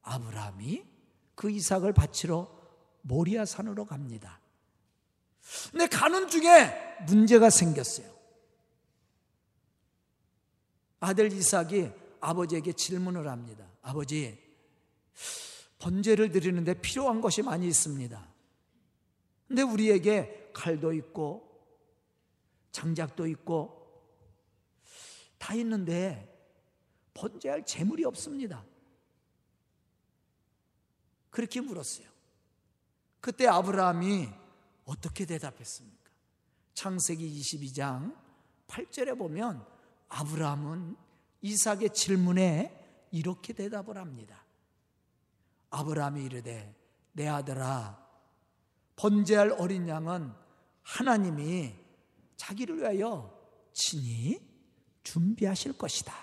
아브라함이 0.02 0.84
그 1.34 1.50
이삭을 1.50 1.92
바치러 1.92 2.48
모리아 3.02 3.44
산으로 3.44 3.84
갑니다. 3.84 4.40
근데 5.70 5.86
가는 5.86 6.28
중에 6.28 6.98
문제가 7.06 7.50
생겼어요. 7.50 8.10
아들 11.00 11.32
이삭이 11.32 11.90
아버지에게 12.20 12.74
질문을 12.74 13.26
합니다. 13.26 13.66
아버지, 13.82 14.38
번제를 15.80 16.30
드리는데 16.30 16.74
필요한 16.74 17.20
것이 17.20 17.42
많이 17.42 17.66
있습니다. 17.66 18.28
근데 19.48 19.62
우리에게 19.62 20.50
칼도 20.52 20.92
있고, 20.92 21.50
장작도 22.70 23.26
있고, 23.26 23.76
다 25.38 25.54
있는데, 25.54 26.28
번제할 27.14 27.66
재물이 27.66 28.04
없습니다. 28.04 28.64
그렇게 31.30 31.60
물었어요. 31.60 32.06
그때 33.20 33.46
아브라함이 33.46 34.28
어떻게 34.84 35.24
대답했습니까? 35.24 36.10
창세기 36.74 37.40
22장 37.40 38.16
8절에 38.68 39.18
보면 39.18 39.66
아브라함은 40.08 40.96
이삭의 41.42 41.94
질문에 41.94 43.08
이렇게 43.10 43.52
대답을 43.52 43.96
합니다. 43.96 44.44
아브라함이 45.70 46.24
이르되 46.24 46.74
내 47.12 47.26
아들아 47.28 47.98
번제할 48.96 49.52
어린 49.58 49.88
양은 49.88 50.32
하나님이 50.82 51.74
자기를 52.36 52.78
위하여 52.78 53.38
친히 53.72 54.40
준비하실 55.02 55.78
것이다. 55.78 56.14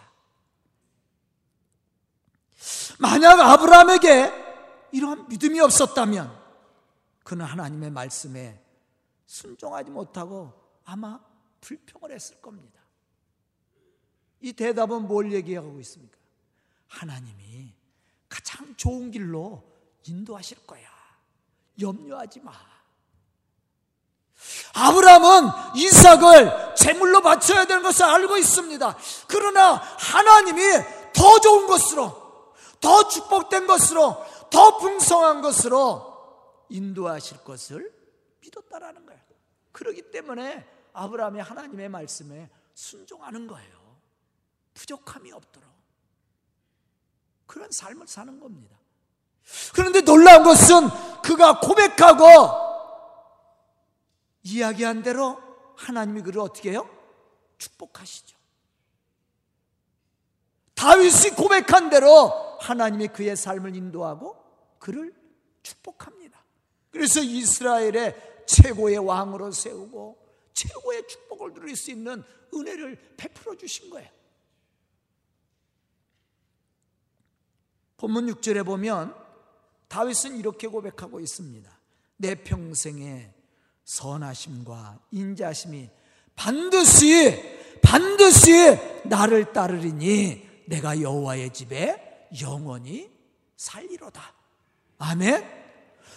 만약 3.00 3.40
아브라함에게 3.40 4.32
이러한 4.92 5.28
믿음이 5.28 5.60
없었다면 5.60 6.36
그는 7.24 7.46
하나님의 7.46 7.92
말씀에 7.92 8.64
순종하지 9.26 9.92
못하고 9.92 10.54
아마 10.86 11.20
불평을 11.62 12.12
했을 12.12 12.42
겁니다. 12.42 12.82
이 14.40 14.54
대답은 14.54 15.08
뭘 15.08 15.32
얘기하고 15.34 15.80
있습니까? 15.82 16.18
하나님이 16.88 17.77
가장 18.30 18.76
좋은 18.76 19.12
길로 19.12 19.64
인도하실 20.06 20.66
거야. 20.66 20.88
염려하지 21.80 22.42
마. 22.42 22.54
아브라함은 24.74 25.76
이삭을 25.76 26.76
제물로 26.76 27.22
바쳐야 27.22 27.66
되는 27.66 27.82
것을 27.82 28.06
알고 28.06 28.38
있습니다. 28.38 28.98
그러나 29.28 29.74
하나님이 29.74 30.62
더 31.14 31.40
좋은 31.40 31.68
것으로, 31.68 32.54
더 32.80 33.08
축복된 33.08 33.66
것으로, 33.66 34.24
더 34.50 34.78
풍성한 34.78 35.42
것으로 35.42 36.16
인도하실 36.70 37.44
것을 37.44 37.92
믿었다라는 38.40 39.06
거예요. 39.06 39.22
그렇기 39.72 40.12
때문에 40.12 40.68
아브라함이 40.94 41.40
하나님의 41.40 41.90
말씀에 41.90 42.50
순종하는 42.74 43.48
거예요. 43.48 43.98
부족함이 44.74 45.32
없도록. 45.32 45.77
그런 47.48 47.72
삶을 47.72 48.08
사는 48.08 48.40
겁니다. 48.40 48.78
그런데 49.74 50.02
놀라운 50.02 50.44
것은 50.44 50.90
그가 51.24 51.60
고백하고 51.60 52.26
이야기한 54.44 55.04
대로 55.04 55.42
하나님이 55.76 56.22
그를 56.22 56.42
어떻게 56.42 56.72
해요? 56.72 56.90
축복하시죠. 57.58 58.38
다윗이 60.76 61.32
고백한 61.36 61.90
대로 61.90 62.30
하나님이 62.60 63.08
그의 63.08 63.36
삶을 63.36 63.76
인도하고 63.76 64.38
그를 64.78 65.14
축복합니다. 65.64 66.40
그래서 66.92 67.20
이스라엘의 67.20 68.44
최고의 68.46 68.98
왕으로 68.98 69.52
세우고 69.52 70.18
최고의 70.54 71.08
축복을 71.08 71.54
누릴 71.54 71.76
수 71.76 71.92
있는 71.92 72.24
은혜를 72.54 73.16
베풀어 73.18 73.56
주신 73.56 73.90
거예요. 73.90 74.10
본문 77.98 78.28
6절에 78.28 78.66
보면 78.66 79.14
다윗은 79.88 80.38
이렇게 80.38 80.68
고백하고 80.68 81.20
있습니다. 81.20 81.70
내 82.18 82.36
평생에 82.36 83.34
선하심과 83.86 85.00
인자심이 85.12 85.90
반드시 86.36 87.58
반드시 87.82 88.78
나를 89.06 89.54
따르리니 89.54 90.66
내가 90.68 91.02
여호와의 91.02 91.54
집에 91.54 92.30
영원히 92.42 93.10
살리로다. 93.56 94.34
아멘. 95.00 95.58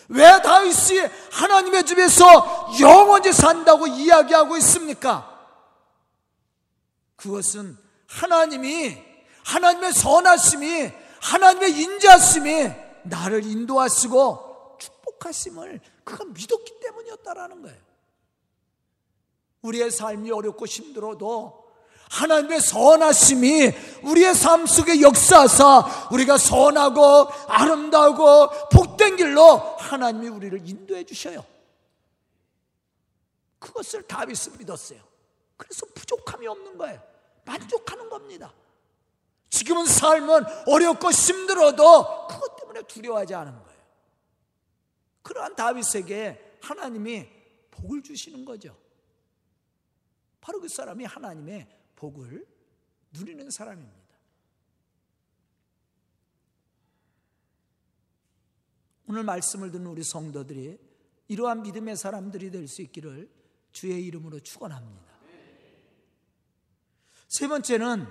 왜 0.09 0.43
다윗이 0.43 1.09
하나님의 1.31 1.87
집에서 1.87 2.71
영원히 2.81 3.33
산다고 3.33 3.87
이야기하고 3.87 4.57
있습니까? 4.59 5.27
그것은 7.17 7.79
하나님이 8.09 8.99
하나님의 9.45 9.93
선하심이 9.93 10.93
하나님의 11.21 11.73
인자심이 11.73 12.71
나를 13.05 13.45
인도하시고 13.45 14.77
축복하심을 14.79 15.81
그가 16.05 16.25
믿었기 16.25 16.81
때문이었다라는 16.81 17.63
거예요. 17.63 17.79
우리의 19.63 19.91
삶이 19.91 20.31
어렵고 20.31 20.67
힘들어도 20.67 21.61
하나님의 22.11 22.61
선하심이 22.61 23.73
우리의 24.03 24.35
삶 24.35 24.67
속에 24.67 25.01
역사하사 25.01 26.09
우리가 26.11 26.39
선하고 26.39 27.29
아름다우고 27.47 28.69
복된 28.71 29.17
길로 29.17 29.59
하나님이 29.79 30.29
우리를 30.29 30.69
인도해 30.69 31.05
주셔요. 31.05 31.45
그것을 33.61 34.03
다윗은 34.03 34.59
믿었어요. 34.59 34.99
그래서 35.57 35.87
부족함이 35.95 36.47
없는 36.47 36.79
거예요. 36.79 37.01
만족하는 37.45 38.09
겁니다. 38.09 38.53
지금은 39.51 39.85
삶은 39.87 40.45
어렵고 40.67 41.11
힘들어도 41.11 42.27
그것 42.29 42.57
때문에 42.57 42.83
두려워하지 42.83 43.35
않은 43.35 43.53
거예요. 43.53 43.81
그러한 45.23 45.55
다윗에게 45.57 46.59
하나님이 46.63 47.29
복을 47.71 48.03
주시는 48.03 48.45
거죠. 48.45 48.77
바로 50.41 50.61
그 50.61 50.69
사람이 50.69 51.05
하나님의 51.05 51.69
복을 51.97 52.47
누리는 53.13 53.51
사람입니다. 53.51 54.01
오늘 59.09 59.25
말씀을 59.25 59.73
듣는 59.73 59.87
우리 59.87 60.05
성도들이 60.05 60.79
이러한 61.27 61.63
믿음의 61.63 61.97
사람들이 61.97 62.51
될 62.51 62.69
수 62.69 62.83
있기를 62.83 63.29
주의 63.73 64.05
이름으로 64.07 64.41
축원합니다. 64.41 65.11
세 67.29 67.49
번째는 67.49 68.07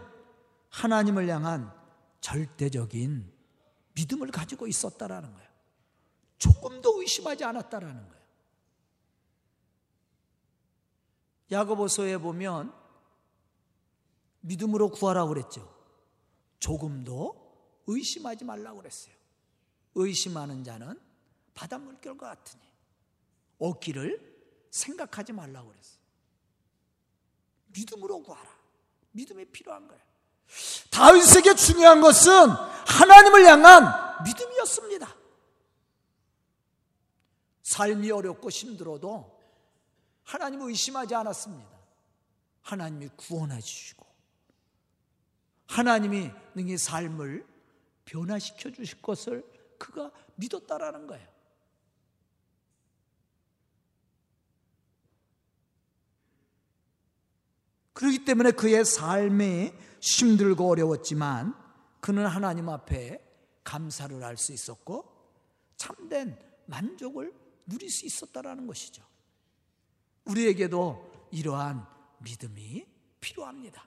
하나님을 0.70 1.28
향한 1.30 1.74
절대적인 2.22 3.32
믿음을 3.94 4.32
가지고 4.32 4.68
있었다라는 4.68 5.34
거예요. 5.34 5.50
조금도 6.38 7.02
의심하지 7.02 7.44
않았다라는 7.44 8.08
거예요. 8.08 8.20
야고보서에 11.52 12.18
보면 12.20 12.74
믿음으로 14.42 14.90
구하라고 14.90 15.30
그랬죠. 15.30 15.76
조금도 16.60 17.84
의심하지 17.88 18.46
말라고 18.46 18.78
그랬어요. 18.78 19.16
의심하는 19.96 20.64
자는 20.64 21.00
바닷물 21.54 22.00
결과 22.00 22.30
같으니 22.30 22.62
얻기를 23.58 24.68
생각하지 24.70 25.34
말라고 25.34 25.70
그랬어요. 25.70 26.00
믿음으로 27.74 28.22
구하라. 28.24 28.50
믿음이 29.12 29.46
필요한 29.46 29.88
거예요. 29.88 30.09
다윗에게 30.92 31.56
중요한 31.56 32.02
것은 32.02 32.32
하나님을 32.88 33.46
향한 33.46 34.24
믿음이었습니다. 34.24 35.16
삶이 37.64 38.12
어렵고 38.12 38.50
힘들어도 38.50 39.40
하나님을 40.24 40.70
의심하지 40.70 41.16
않았습니다. 41.16 41.70
하나님이 42.62 43.10
구원해 43.16 43.60
주시고 43.62 44.06
하나님이 45.68 46.32
능히 46.56 46.78
삶을 46.78 47.46
변화시켜 48.06 48.72
주실 48.72 49.02
것을 49.02 49.46
그가 49.78 50.12
믿었다라는 50.36 51.08
거예요. 51.08 51.28
그렇기 58.00 58.24
때문에 58.24 58.52
그의 58.52 58.86
삶이 58.86 59.74
힘들고 60.00 60.70
어려웠지만 60.70 61.54
그는 62.00 62.26
하나님 62.28 62.70
앞에 62.70 63.22
감사를 63.66 64.24
할 64.24 64.38
수 64.38 64.54
있었고 64.54 65.04
참된 65.76 66.40
만족을 66.66 67.34
누릴 67.66 67.90
수 67.90 68.06
있었다라는 68.06 68.68
것이죠. 68.68 69.04
우리에게도 70.24 71.28
이러한 71.32 71.86
믿음이 72.20 72.86
필요합니다. 73.20 73.86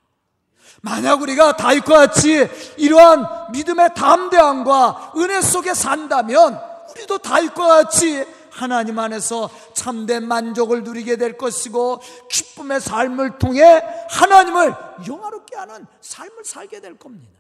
만약 0.83 1.23
우리가 1.23 1.57
다윗과 1.57 2.07
같이 2.09 2.47
이러한 2.77 3.53
믿음의 3.53 3.95
담대함과 3.95 5.15
은혜 5.17 5.41
속에 5.41 5.73
산다면 5.73 6.61
우리도 6.91 7.17
다윗과 7.17 7.67
같이 7.67 8.27
하나님 8.53 8.99
안에서 8.99 9.51
참된 9.75 10.29
만족을 10.29 10.85
누리게 10.85 11.17
될 11.17 11.39
것이고 11.39 12.01
기쁨의 12.31 12.81
삶을 12.81 13.39
통해 13.39 13.63
하나님을 14.11 14.75
영화롭게 15.09 15.57
하는 15.57 15.87
삶을 16.03 16.45
살게 16.45 16.81
될 16.81 16.99
겁니다. 16.99 17.33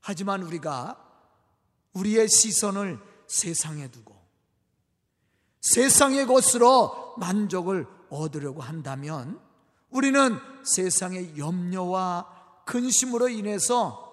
하지만 0.00 0.42
우리가 0.42 0.96
우리의 1.92 2.28
시선을 2.28 3.00
세상에 3.26 3.88
두고 3.90 4.16
세상의 5.60 6.26
것으로 6.26 7.14
만족을 7.18 7.86
얻으려고 8.10 8.62
한다면 8.62 9.40
우리는 9.90 10.38
세상의 10.64 11.36
염려와 11.36 12.62
근심으로 12.64 13.28
인해서 13.28 14.06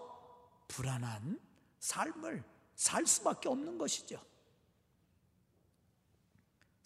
불안한 0.68 1.40
삶을 1.80 2.44
살 2.76 3.06
수밖에 3.06 3.48
없는 3.48 3.78
것이죠. 3.78 4.20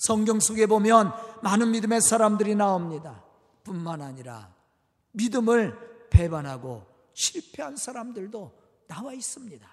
성경 0.01 0.39
속에 0.39 0.65
보면 0.65 1.13
많은 1.43 1.69
믿음의 1.71 2.01
사람들이 2.01 2.55
나옵니다. 2.55 3.23
뿐만 3.63 4.01
아니라 4.01 4.51
믿음을 5.11 6.07
배반하고 6.09 6.87
실패한 7.13 7.77
사람들도 7.77 8.51
나와 8.87 9.13
있습니다. 9.13 9.67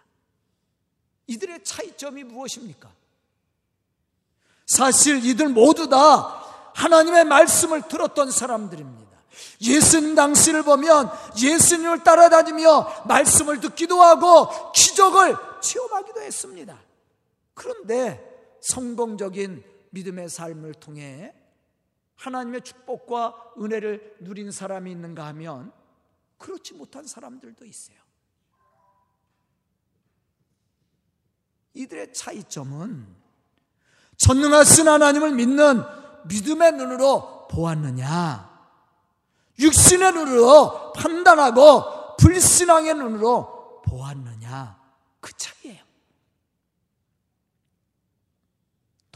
이들의 1.29 1.65
차이점이 1.65 2.25
무엇입니까? 2.25 2.91
사실 4.67 5.25
이들 5.25 5.49
모두 5.49 5.89
다 5.89 6.45
하나님의 6.75 7.25
말씀을 7.25 7.89
들었던 7.89 8.31
사람들입니다. 8.31 9.09
예수님 9.63 10.15
당시를 10.15 10.63
보면 10.63 11.11
예수님을 11.41 12.05
따라다니며 12.05 13.05
말씀을 13.07 13.61
듣기도 13.61 14.03
하고 14.03 14.73
기적을 14.73 15.37
체험하기도 15.63 16.21
했습니다. 16.21 16.79
그런데 17.55 18.59
성공적인 18.61 19.78
믿음의 19.99 20.29
삶을 20.29 20.75
통해 20.75 21.35
하나님의 22.17 22.63
축복과 22.63 23.55
은혜를 23.61 24.19
누린 24.21 24.51
사람이 24.51 24.91
있는가 24.91 25.27
하면 25.27 25.73
그렇지 26.39 26.75
못한 26.75 27.07
사람들도 27.07 27.65
있어요. 27.65 27.97
이들의 31.75 32.13
차이점은 32.13 33.07
전능하신 34.17 34.89
하나님을 34.89 35.33
믿는 35.33 35.83
믿음의 36.27 36.73
눈으로 36.73 37.47
보았느냐, 37.49 38.49
육신의 39.59 40.13
눈으로 40.13 40.93
판단하고 40.93 42.17
불신앙의 42.17 42.95
눈으로 42.95 43.83
보았느냐, 43.83 44.81
그 45.21 45.33
차이예요. 45.37 45.88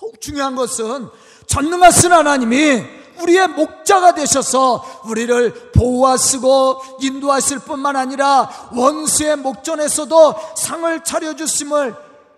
더욱 0.02 0.20
중요한 0.20 0.56
것은 0.56 1.08
전능하신 1.46 2.12
하나님이 2.12 2.82
우리의 3.20 3.46
목자가 3.46 4.14
되셔서 4.14 5.02
우리를 5.06 5.70
보호하시고 5.70 6.98
인도하실 7.00 7.60
뿐만 7.60 7.94
아니라 7.94 8.50
원수의 8.74 9.36
목전에서도 9.36 10.56
상을 10.56 11.04
차려주심을 11.04 11.94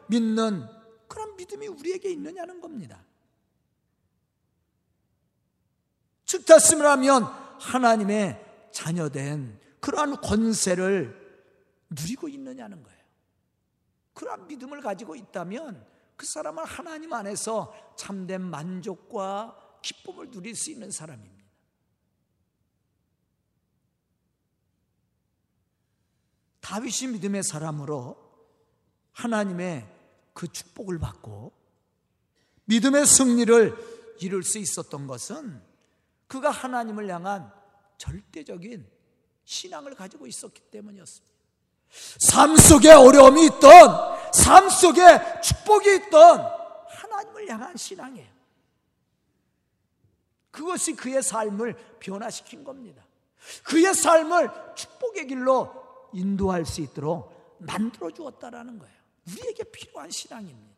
믿는 0.08 0.68
그런 1.08 1.36
믿음이 1.36 1.68
우리에게 1.68 2.10
있느냐는 2.10 2.60
겁니다. 2.60 3.02
즉, 6.26 6.44
다시 6.44 6.76
말하면 6.76 7.24
하나님의 7.60 8.44
자녀된 8.72 9.58
그러한 9.80 10.20
권세를 10.20 11.18
누리고 11.88 12.28
있느냐는 12.28 12.82
거예요. 12.82 12.98
그러한 14.12 14.48
믿음을 14.48 14.82
가지고 14.82 15.16
있다면 15.16 15.93
그 16.16 16.26
사람은 16.26 16.64
하나님 16.64 17.12
안에서 17.12 17.74
참된 17.96 18.40
만족과 18.40 19.78
기쁨을 19.82 20.30
누릴 20.30 20.54
수 20.54 20.70
있는 20.70 20.90
사람입니다. 20.90 21.44
다윗이 26.60 27.12
믿음의 27.12 27.42
사람으로 27.42 28.16
하나님의 29.12 29.86
그 30.32 30.48
축복을 30.48 30.98
받고 30.98 31.52
믿음의 32.64 33.06
승리를 33.06 34.16
이룰 34.20 34.42
수 34.42 34.58
있었던 34.58 35.06
것은 35.06 35.62
그가 36.26 36.50
하나님을 36.50 37.08
향한 37.08 37.52
절대적인 37.98 38.90
신앙을 39.44 39.94
가지고 39.94 40.26
있었기 40.26 40.62
때문이었습니다. 40.70 41.34
삶 42.18 42.56
속에 42.56 42.90
어려움이 42.90 43.46
있던, 43.46 44.13
삶 44.34 44.68
속에 44.68 45.40
축복이 45.40 45.94
있던 45.96 46.40
하나님을 46.88 47.48
향한 47.48 47.76
신앙이에요. 47.76 48.34
그것이 50.50 50.94
그의 50.94 51.22
삶을 51.22 51.98
변화시킨 52.00 52.64
겁니다. 52.64 53.04
그의 53.62 53.94
삶을 53.94 54.50
축복의 54.74 55.28
길로 55.28 55.72
인도할 56.12 56.66
수 56.66 56.80
있도록 56.80 57.56
만들어 57.60 58.10
주었다라는 58.10 58.78
거예요. 58.78 58.94
우리에게 59.28 59.64
필요한 59.64 60.10
신앙입니다. 60.10 60.74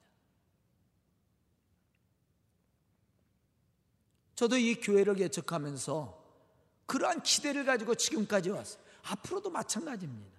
저도 4.35 4.59
이 4.59 4.75
교회를 4.75 5.15
개척하면서 5.15 6.25
그러한 6.85 7.23
기대를 7.23 7.65
가지고 7.65 7.95
지금까지 7.95 8.51
왔어요. 8.51 8.83
앞으로도 9.03 9.49
마찬가지입니다. 9.49 10.36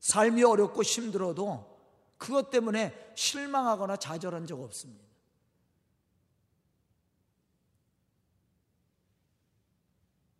삶이 0.00 0.44
어렵고 0.44 0.82
힘들어도 0.82 1.78
그것 2.16 2.50
때문에 2.50 3.12
실망하거나 3.16 3.96
좌절한 3.96 4.46
적 4.46 4.60
없습니다. 4.60 5.06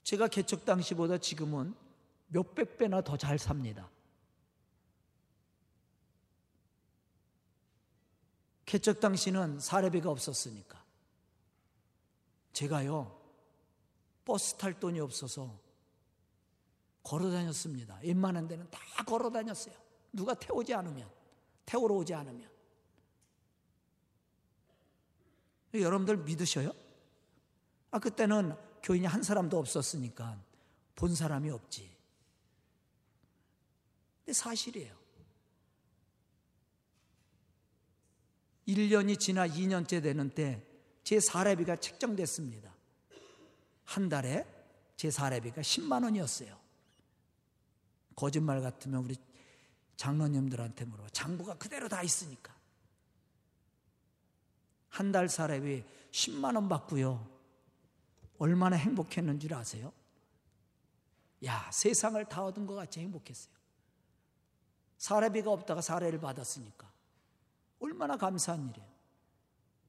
제가 0.02 0.28
개척 0.28 0.64
당시보다 0.64 1.18
지금은 1.18 1.74
몇백 2.28 2.78
배나 2.78 3.02
더 3.02 3.16
잘 3.16 3.38
삽니다. 3.38 3.90
개척 8.64 9.00
당시는 9.00 9.60
사례비가 9.60 10.10
없었으니까. 10.10 10.84
제가요, 12.52 13.18
버스 14.24 14.56
탈 14.56 14.78
돈이 14.78 15.00
없어서 15.00 15.58
걸어 17.08 17.30
다녔습니다. 17.30 17.98
웬만한 18.02 18.48
데는 18.48 18.70
다 18.70 18.80
걸어 19.04 19.30
다녔어요. 19.30 19.74
누가 20.12 20.34
태우지 20.34 20.74
않으면, 20.74 21.08
태우러 21.64 21.94
오지 21.94 22.14
않으면. 22.14 22.50
여러분들 25.74 26.18
믿으셔요? 26.18 26.72
아, 27.90 27.98
그때는 27.98 28.54
교인이 28.82 29.06
한 29.06 29.22
사람도 29.22 29.58
없었으니까 29.58 30.42
본 30.94 31.14
사람이 31.14 31.50
없지. 31.50 31.96
근데 34.24 34.32
사실이에요. 34.32 34.96
1년이 38.66 39.18
지나 39.18 39.46
2년째 39.46 40.02
되는 40.02 40.30
때 40.30 40.68
제 41.08 41.20
사례비가 41.20 41.76
책정됐습니다. 41.76 42.70
한 43.84 44.10
달에 44.10 44.44
제 44.94 45.10
사례비가 45.10 45.62
10만 45.62 46.04
원이었어요. 46.04 46.54
거짓말 48.18 48.60
같으면 48.60 49.04
우리 49.04 49.14
장로님들한테 49.96 50.84
물어봐. 50.86 51.08
장부가 51.10 51.54
그대로 51.54 51.88
다 51.88 52.02
있으니까. 52.02 52.52
한 54.88 55.12
달 55.12 55.28
사례비 55.28 55.84
10만 56.10 56.56
원 56.56 56.68
받고요. 56.68 57.24
얼마나 58.38 58.74
행복했는 58.74 59.38
줄 59.38 59.54
아세요? 59.54 59.92
야, 61.44 61.70
세상을 61.72 62.24
다 62.24 62.44
얻은 62.44 62.66
것 62.66 62.74
같이 62.74 62.98
행복했어요. 62.98 63.54
사례비가 64.96 65.52
없다가 65.52 65.80
사례를 65.80 66.18
받았으니까. 66.18 66.90
얼마나 67.78 68.16
감사한 68.16 68.68
일이에요. 68.70 68.88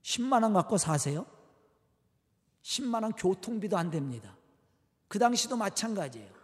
10만 0.03 0.43
원 0.43 0.53
갖고 0.53 0.77
사세요? 0.77 1.25
10만 2.61 3.01
원 3.01 3.11
교통비도 3.13 3.75
안 3.75 3.89
됩니다. 3.89 4.37
그 5.07 5.17
당시도 5.17 5.57
마찬가지예요. 5.57 6.38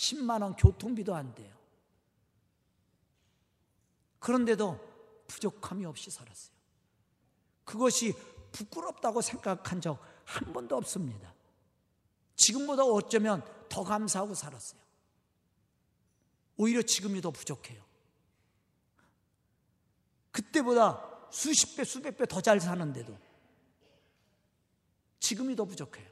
10만 0.00 0.42
원 0.42 0.54
교통비도 0.56 1.14
안 1.14 1.34
돼요. 1.34 1.54
그런데도 4.18 4.78
부족함이 5.26 5.84
없이 5.84 6.10
살았어요. 6.10 6.56
그것이 7.64 8.14
부끄럽다고 8.52 9.20
생각한 9.20 9.80
적 9.80 9.98
한 10.30 10.52
번도 10.52 10.76
없습니다. 10.76 11.34
지금보다 12.36 12.84
어쩌면 12.84 13.42
더 13.68 13.82
감사하고 13.82 14.34
살았어요. 14.34 14.80
오히려 16.56 16.82
지금이 16.82 17.20
더 17.20 17.30
부족해요. 17.30 17.82
그때보다 20.30 21.28
수십 21.32 21.76
배, 21.76 21.84
수백 21.84 22.16
배 22.16 22.26
더 22.26 22.40
잘 22.40 22.60
사는데도 22.60 23.18
지금이 25.18 25.56
더 25.56 25.64
부족해요. 25.64 26.08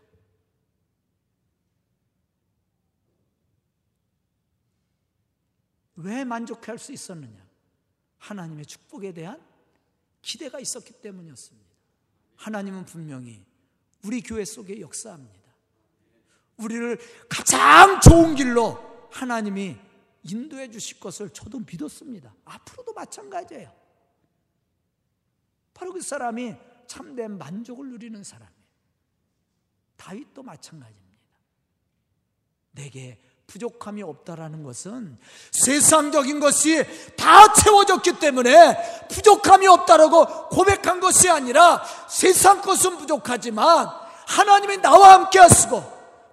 왜 5.98 6.24
만족할 6.24 6.78
수 6.78 6.92
있었느냐? 6.92 7.46
하나님의 8.18 8.66
축복에 8.66 9.12
대한 9.12 9.42
기대가 10.22 10.60
있었기 10.60 11.00
때문이었습니다. 11.00 11.68
하나님은 12.36 12.84
분명히 12.84 13.44
우리 14.04 14.20
교회 14.20 14.44
속에 14.44 14.80
역사합니다. 14.80 15.48
우리를 16.56 16.98
가장 17.28 18.00
좋은 18.00 18.34
길로 18.36 19.08
하나님이 19.10 19.76
인도해 20.22 20.70
주실 20.70 21.00
것을 21.00 21.30
저도 21.30 21.60
믿었습니다. 21.60 22.34
앞으로도 22.44 22.92
마찬가지예요. 22.92 23.74
바로 25.74 25.92
그 25.92 26.00
사람이 26.00 26.54
참된 26.86 27.38
만족을 27.38 27.88
누리는 27.90 28.22
사람이에요. 28.22 28.58
다윗도 29.96 30.42
마찬가지입니다. 30.42 31.08
내게 32.72 33.20
부족함이 33.48 34.02
없다라는 34.02 34.62
것은 34.62 35.18
세상적인 35.50 36.38
것이 36.38 36.84
다 37.16 37.52
채워졌기 37.52 38.20
때문에 38.20 39.08
부족함이 39.08 39.66
없다라고 39.66 40.50
고백한 40.50 41.00
것이 41.00 41.28
아니라 41.30 41.82
세상 42.08 42.60
것은 42.60 42.98
부족하지만 42.98 43.88
하나님이 44.26 44.76
나와 44.76 45.14
함께 45.14 45.38
하시고 45.38 45.82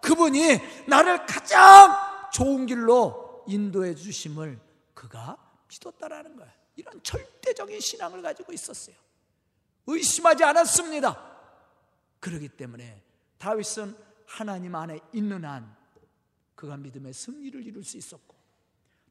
그분이 0.01 0.59
나를 0.87 1.25
가장 1.25 1.95
좋은 2.33 2.65
길로 2.65 3.43
인도해 3.47 3.95
주심을 3.95 4.59
그가 4.93 5.37
믿었다라는 5.69 6.35
거예요. 6.35 6.51
이런 6.75 7.01
절대적인 7.01 7.79
신앙을 7.79 8.21
가지고 8.21 8.51
있었어요. 8.51 8.95
의심하지 9.87 10.43
않았습니다. 10.43 11.17
그러기 12.19 12.49
때문에 12.49 13.01
다윗은 13.37 13.95
하나님 14.25 14.75
안에 14.75 14.99
있는 15.13 15.45
한 15.45 15.73
그가 16.65 16.77
믿음의 16.77 17.13
승리를 17.13 17.65
이룰 17.65 17.83
수 17.83 17.97
있었고 17.97 18.35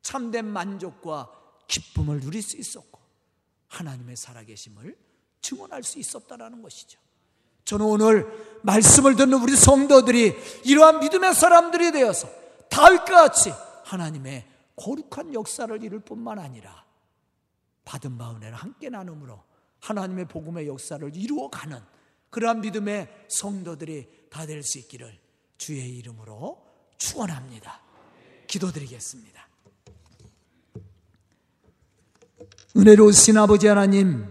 참된 0.03 0.45
만족과 0.45 1.31
기쁨을 1.69 2.21
누릴 2.21 2.43
수 2.43 2.57
있었고 2.57 3.01
하나님의 3.69 4.17
살아계심을 4.17 4.97
증언할 5.41 5.83
수 5.83 5.99
있었다라는 5.99 6.63
것이죠. 6.63 6.99
저는 7.65 7.87
오늘 7.87 8.61
말씀을 8.63 9.17
듣는 9.17 9.41
우리 9.41 9.57
성도들이 9.57 10.35
이러한 10.65 11.01
믿음의 11.01 11.35
사람들이 11.35 11.93
되어서 11.93 12.29
다윗과 12.71 13.05
같이 13.05 13.51
하나님의 13.85 14.47
거룩한 14.77 15.33
역사를 15.33 15.83
이룰 15.83 16.01
뿐만 16.01 16.39
아니라 16.39 16.85
받은 17.85 18.19
바 18.19 18.33
은혜를 18.33 18.55
함께 18.55 18.91
나눔으로 18.91 19.43
하나님의 19.81 20.27
복음의 20.27 20.67
역사를 20.67 21.17
이루어가는 21.17 21.81
그러한 22.31 22.61
믿음의 22.63 23.27
성도들이 23.29 24.29
다 24.29 24.47
될 24.47 24.63
수 24.63 24.79
있기를 24.79 25.19
주의 25.57 25.97
이름으로 25.99 26.64
축원합니다. 27.05 27.81
기도드리겠습니다. 28.47 29.47
은혜로우신 32.77 33.37
아버지 33.37 33.67
하나님 33.67 34.27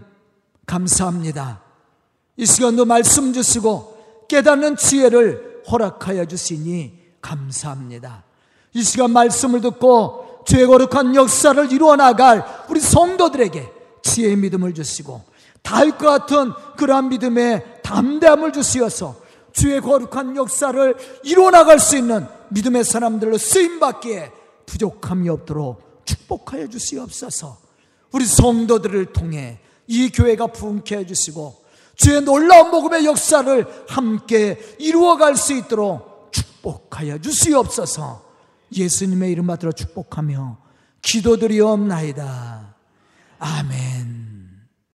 감사합니다. 0.66 1.62
이 2.36 2.44
시간도 2.44 2.84
말씀 2.84 3.32
주시고 3.32 4.26
깨닫는 4.28 4.76
지혜를 4.76 5.62
허락하여 5.70 6.24
주시니 6.26 7.00
감사합니다. 7.20 8.24
이 8.72 8.82
시간 8.82 9.12
말씀을 9.12 9.60
듣고 9.60 10.42
죄 10.46 10.66
거룩한 10.66 11.14
역사를 11.14 11.72
이루어 11.72 11.96
나갈 11.96 12.44
우리 12.68 12.80
성도들에게 12.80 13.72
지혜의 14.02 14.36
믿음을 14.36 14.74
주시고 14.74 15.22
다윗과 15.62 16.18
같은 16.18 16.52
그러한 16.76 17.08
믿음의 17.08 17.82
담대함을 17.82 18.52
주시어서 18.52 19.16
주의 19.52 19.80
거룩한 19.80 20.36
역사를 20.36 20.96
이루어 21.22 21.50
나갈 21.50 21.78
수 21.78 21.96
있는 21.96 22.26
믿음의 22.54 22.84
사람들로 22.84 23.36
쓰임 23.36 23.80
받기에 23.80 24.30
부족함이 24.66 25.28
없도록 25.28 26.04
축복하여 26.04 26.68
주시옵소서. 26.68 27.58
우리 28.12 28.24
성도들을 28.24 29.12
통해 29.12 29.58
이 29.86 30.08
교회가 30.10 30.46
부흥케 30.48 30.96
해 30.96 31.06
주시고 31.06 31.64
주의 31.96 32.20
놀라운 32.22 32.70
복음의 32.70 33.04
역사를 33.04 33.84
함께 33.88 34.58
이루어갈 34.78 35.36
수 35.36 35.52
있도록 35.52 36.32
축복하여 36.32 37.18
주시옵소서. 37.18 38.24
예수님의 38.76 39.32
이름 39.32 39.46
받들어 39.46 39.72
축복하며 39.72 40.58
기도드리옵나이다. 41.02 42.74
아멘. 43.38 44.33